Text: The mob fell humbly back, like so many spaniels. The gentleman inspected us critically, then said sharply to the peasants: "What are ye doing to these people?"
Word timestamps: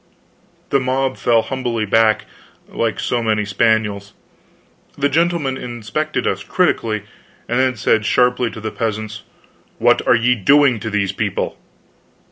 The 0.71 0.79
mob 0.79 1.15
fell 1.15 1.43
humbly 1.43 1.85
back, 1.85 2.25
like 2.67 2.99
so 2.99 3.21
many 3.21 3.45
spaniels. 3.45 4.13
The 4.97 5.09
gentleman 5.09 5.57
inspected 5.57 6.25
us 6.25 6.41
critically, 6.43 7.03
then 7.45 7.75
said 7.75 8.03
sharply 8.03 8.49
to 8.49 8.59
the 8.59 8.71
peasants: 8.71 9.21
"What 9.77 10.01
are 10.07 10.15
ye 10.15 10.33
doing 10.33 10.79
to 10.79 10.89
these 10.89 11.11
people?" 11.11 11.55